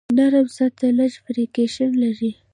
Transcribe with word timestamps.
نرم 0.17 0.47
سطحه 0.57 0.87
لږ 0.99 1.13
فریکشن 1.25 1.89
لري. 2.03 2.31